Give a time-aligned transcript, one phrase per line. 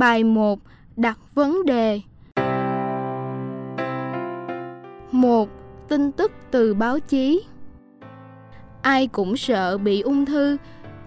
[0.00, 0.58] Bài 1.
[0.96, 2.00] Đặt vấn đề
[5.12, 5.48] 1.
[5.88, 7.42] Tin tức từ báo chí
[8.82, 10.56] Ai cũng sợ bị ung thư,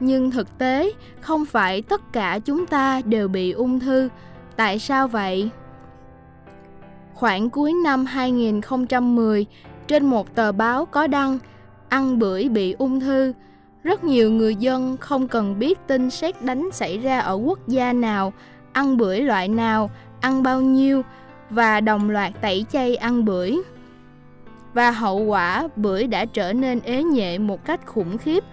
[0.00, 4.08] nhưng thực tế không phải tất cả chúng ta đều bị ung thư.
[4.56, 5.50] Tại sao vậy?
[7.14, 9.46] Khoảng cuối năm 2010,
[9.86, 11.38] trên một tờ báo có đăng
[11.88, 13.32] ăn bưởi bị ung thư.
[13.82, 17.92] Rất nhiều người dân không cần biết tin xét đánh xảy ra ở quốc gia
[17.92, 18.32] nào,
[18.72, 21.02] ăn bưởi loại nào, ăn bao nhiêu
[21.50, 23.58] và đồng loạt tẩy chay ăn bưởi.
[24.74, 28.44] Và hậu quả bưởi đã trở nên ế nhệ một cách khủng khiếp.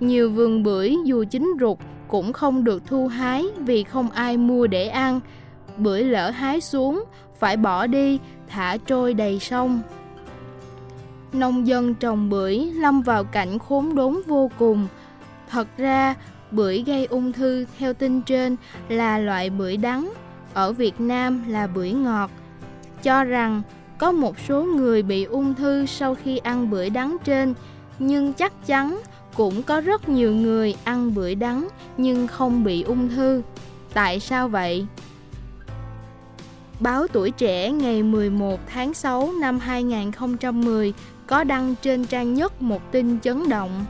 [0.00, 1.78] Nhiều vườn bưởi dù chín ruột
[2.08, 5.20] cũng không được thu hái vì không ai mua để ăn.
[5.76, 7.04] Bưởi lỡ hái xuống,
[7.38, 9.80] phải bỏ đi, thả trôi đầy sông.
[11.32, 14.86] Nông dân trồng bưởi lâm vào cảnh khốn đốn vô cùng.
[15.50, 16.14] Thật ra,
[16.52, 18.56] bưởi gây ung thư theo tin trên
[18.88, 20.12] là loại bưởi đắng,
[20.54, 22.30] ở Việt Nam là bưởi ngọt.
[23.02, 23.62] Cho rằng
[23.98, 27.54] có một số người bị ung thư sau khi ăn bưởi đắng trên,
[27.98, 29.00] nhưng chắc chắn
[29.34, 33.42] cũng có rất nhiều người ăn bưởi đắng nhưng không bị ung thư.
[33.94, 34.86] Tại sao vậy?
[36.80, 40.94] Báo Tuổi Trẻ ngày 11 tháng 6 năm 2010
[41.26, 43.84] có đăng trên trang nhất một tin chấn động.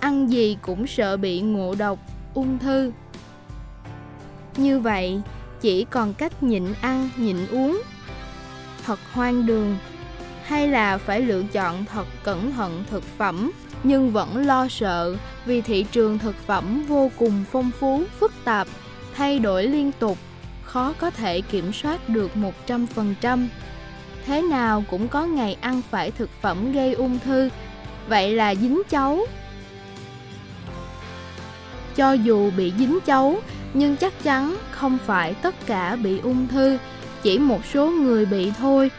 [0.00, 1.98] Ăn gì cũng sợ bị ngộ độc,
[2.34, 2.92] ung thư.
[4.56, 5.20] Như vậy,
[5.60, 7.82] chỉ còn cách nhịn ăn, nhịn uống.
[8.84, 9.76] Thật hoang đường.
[10.42, 15.16] Hay là phải lựa chọn thật cẩn thận thực phẩm nhưng vẫn lo sợ
[15.46, 18.68] vì thị trường thực phẩm vô cùng phong phú, phức tạp,
[19.14, 20.18] thay đổi liên tục,
[20.62, 22.30] khó có thể kiểm soát được
[22.66, 23.46] 100%
[24.26, 27.50] thế nào cũng có ngày ăn phải thực phẩm gây ung thư
[28.08, 29.26] vậy là dính chấu
[31.96, 33.40] cho dù bị dính chấu
[33.74, 36.78] nhưng chắc chắn không phải tất cả bị ung thư
[37.22, 38.90] chỉ một số người bị thôi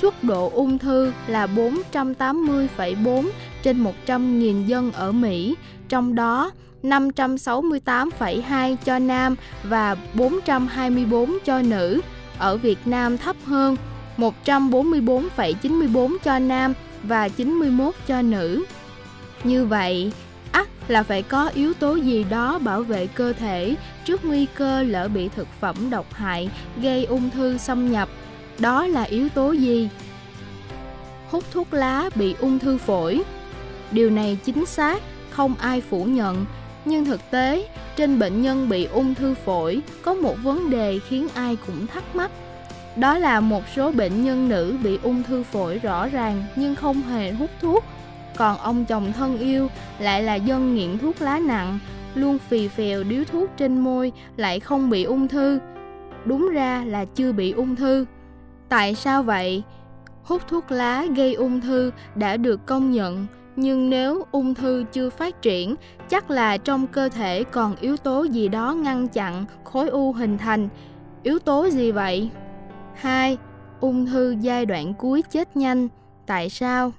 [0.00, 3.28] suất độ ung thư là 480,4
[3.62, 5.56] trên 100.000 dân ở Mỹ,
[5.88, 6.50] trong đó
[6.82, 12.00] 568,2 cho nam và 424 cho nữ.
[12.38, 13.76] Ở Việt Nam thấp hơn
[14.16, 18.64] 144,94 cho nam và 91 cho nữ.
[19.44, 20.12] Như vậy,
[20.88, 25.08] là phải có yếu tố gì đó bảo vệ cơ thể trước nguy cơ lỡ
[25.08, 26.50] bị thực phẩm độc hại
[26.82, 28.08] gây ung thư xâm nhập.
[28.58, 29.88] Đó là yếu tố gì?
[31.30, 33.22] Hút thuốc lá bị ung thư phổi.
[33.90, 36.46] Điều này chính xác, không ai phủ nhận,
[36.84, 41.28] nhưng thực tế, trên bệnh nhân bị ung thư phổi có một vấn đề khiến
[41.34, 42.30] ai cũng thắc mắc
[42.96, 47.02] đó là một số bệnh nhân nữ bị ung thư phổi rõ ràng nhưng không
[47.02, 47.84] hề hút thuốc.
[48.36, 51.78] Còn ông chồng thân yêu lại là dân nghiện thuốc lá nặng,
[52.14, 55.58] luôn phì phèo điếu thuốc trên môi lại không bị ung thư.
[56.24, 58.06] Đúng ra là chưa bị ung thư.
[58.68, 59.62] Tại sao vậy?
[60.22, 63.26] Hút thuốc lá gây ung thư đã được công nhận,
[63.56, 65.74] nhưng nếu ung thư chưa phát triển,
[66.08, 70.38] chắc là trong cơ thể còn yếu tố gì đó ngăn chặn khối u hình
[70.38, 70.68] thành.
[71.22, 72.30] Yếu tố gì vậy?
[72.94, 73.38] 2.
[73.80, 75.88] Ung thư giai đoạn cuối chết nhanh.
[76.26, 76.92] Tại sao?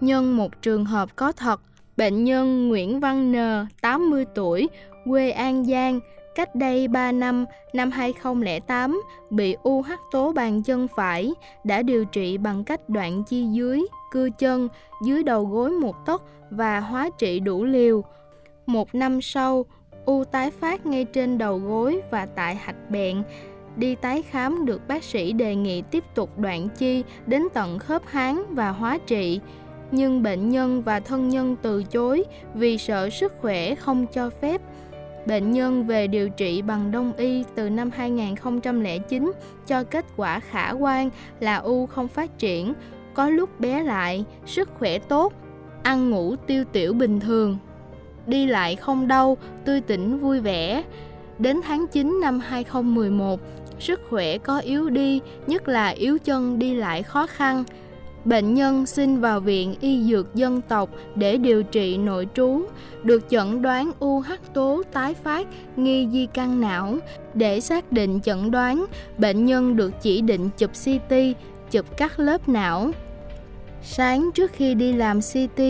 [0.00, 1.60] Nhân một trường hợp có thật,
[1.96, 4.68] bệnh nhân Nguyễn Văn N, 80 tuổi,
[5.04, 6.00] quê An Giang,
[6.34, 11.32] cách đây 3 năm, năm 2008, bị u hắc tố bàn chân phải,
[11.64, 14.68] đã điều trị bằng cách đoạn chi dưới, cưa chân,
[15.04, 18.04] dưới đầu gối một tấc và hóa trị đủ liều.
[18.66, 19.64] Một năm sau,
[20.04, 23.22] u tái phát ngay trên đầu gối và tại hạch bẹn,
[23.76, 28.02] đi tái khám được bác sĩ đề nghị tiếp tục đoạn chi đến tận khớp
[28.06, 29.40] háng và hóa trị
[29.90, 32.24] nhưng bệnh nhân và thân nhân từ chối
[32.54, 34.60] vì sợ sức khỏe không cho phép.
[35.26, 39.32] Bệnh nhân về điều trị bằng đông y từ năm 2009
[39.66, 42.74] cho kết quả khả quan là u không phát triển,
[43.14, 45.32] có lúc bé lại, sức khỏe tốt,
[45.82, 47.58] ăn ngủ tiêu tiểu bình thường,
[48.26, 50.82] đi lại không đau, tươi tỉnh vui vẻ.
[51.38, 53.40] Đến tháng 9 năm 2011,
[53.78, 57.64] sức khỏe có yếu đi, nhất là yếu chân đi lại khó khăn.
[58.24, 62.62] Bệnh nhân xin vào viện y dược dân tộc để điều trị nội trú,
[63.02, 65.46] được chẩn đoán u hắc tố tái phát
[65.76, 66.98] nghi di căn não.
[67.34, 68.86] Để xác định chẩn đoán,
[69.18, 71.14] bệnh nhân được chỉ định chụp CT,
[71.70, 72.90] chụp các lớp não.
[73.82, 75.60] Sáng trước khi đi làm CT,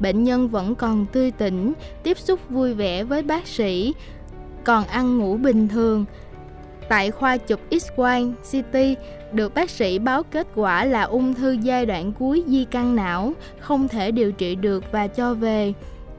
[0.00, 1.72] bệnh nhân vẫn còn tươi tỉnh,
[2.02, 3.94] tiếp xúc vui vẻ với bác sĩ,
[4.64, 6.04] còn ăn ngủ bình thường.
[6.90, 8.78] Tại khoa chụp X-quang CT,
[9.32, 13.32] được bác sĩ báo kết quả là ung thư giai đoạn cuối di căn não,
[13.60, 15.72] không thể điều trị được và cho về.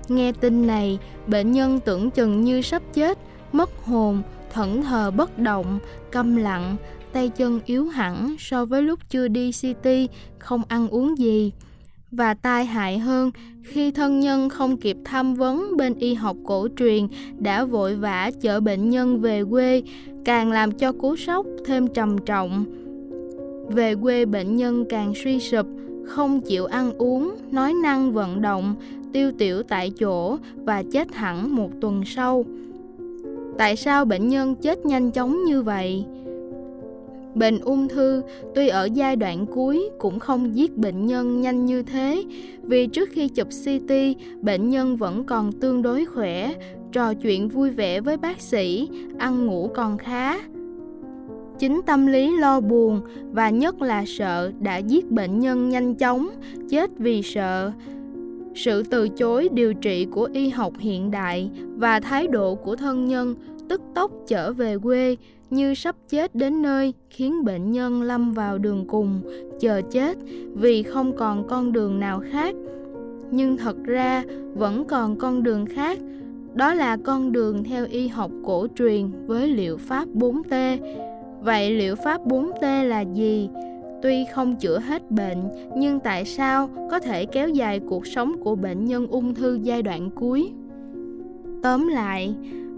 [0.08, 3.18] Nghe tin này, bệnh nhân tưởng chừng như sắp chết,
[3.52, 4.22] mất hồn,
[4.54, 5.80] thẫn thờ bất động,
[6.12, 6.76] câm lặng,
[7.14, 9.88] tay chân yếu hẳn so với lúc chưa đi CT,
[10.40, 11.52] không ăn uống gì.
[12.12, 13.32] Và tai hại hơn,
[13.64, 17.08] khi thân nhân không kịp tham vấn bên y học cổ truyền
[17.40, 19.82] đã vội vã chở bệnh nhân về quê,
[20.26, 22.66] càng làm cho cú sốc thêm trầm trọng.
[23.68, 25.66] Về quê bệnh nhân càng suy sụp,
[26.06, 28.76] không chịu ăn uống, nói năng vận động,
[29.14, 32.46] tiêu tiểu tại chỗ và chết hẳn một tuần sau.
[33.58, 36.06] Tại sao bệnh nhân chết nhanh chóng như vậy?
[37.36, 38.22] Bệnh ung thư
[38.56, 42.24] tuy ở giai đoạn cuối cũng không giết bệnh nhân nhanh như thế
[42.64, 43.92] vì trước khi chụp CT,
[44.42, 46.54] bệnh nhân vẫn còn tương đối khỏe,
[46.92, 50.38] trò chuyện vui vẻ với bác sĩ, ăn ngủ còn khá.
[51.60, 53.02] Chính tâm lý lo buồn
[53.32, 56.30] và nhất là sợ đã giết bệnh nhân nhanh chóng,
[56.70, 57.72] chết vì sợ.
[58.56, 63.08] Sự từ chối điều trị của y học hiện đại và thái độ của thân
[63.08, 63.36] nhân
[63.72, 65.16] tức tốc trở về quê
[65.50, 69.22] như sắp chết đến nơi khiến bệnh nhân lâm vào đường cùng
[69.60, 70.18] chờ chết
[70.54, 72.56] vì không còn con đường nào khác
[73.32, 74.24] nhưng thật ra
[74.54, 76.00] vẫn còn con đường khác
[76.54, 80.78] đó là con đường theo y học cổ truyền với liệu pháp 4T.
[81.42, 83.50] Vậy liệu pháp 4T là gì?
[84.02, 85.44] Tuy không chữa hết bệnh,
[85.78, 89.82] nhưng tại sao có thể kéo dài cuộc sống của bệnh nhân ung thư giai
[89.82, 90.52] đoạn cuối?
[91.64, 92.36] Tóm lại,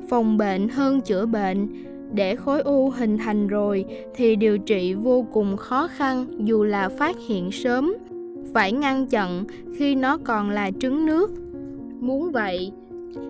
[0.09, 1.67] phòng bệnh hơn chữa bệnh.
[2.13, 3.85] Để khối u hình thành rồi
[4.15, 7.93] thì điều trị vô cùng khó khăn dù là phát hiện sớm.
[8.53, 9.43] Phải ngăn chặn
[9.77, 11.31] khi nó còn là trứng nước.
[11.99, 12.71] Muốn vậy,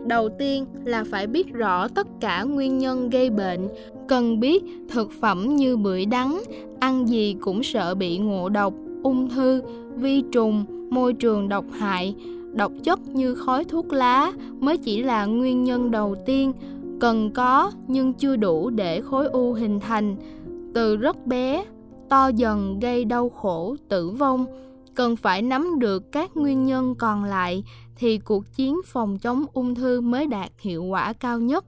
[0.06, 3.68] đầu tiên là phải biết rõ tất cả nguyên nhân gây bệnh,
[4.08, 6.42] cần biết thực phẩm như bưởi đắng,
[6.80, 8.74] ăn gì cũng sợ bị ngộ độc,
[9.04, 9.62] ung thư,
[9.96, 12.16] vi trùng, môi trường độc hại
[12.54, 16.54] độc chất như khói thuốc lá mới chỉ là nguyên nhân đầu tiên,
[17.00, 20.16] cần có nhưng chưa đủ để khối u hình thành.
[20.74, 21.66] Từ rất bé,
[22.10, 24.46] to dần gây đau khổ, tử vong.
[24.96, 27.64] Cần phải nắm được các nguyên nhân còn lại
[27.96, 31.66] thì cuộc chiến phòng chống ung thư mới đạt hiệu quả cao nhất.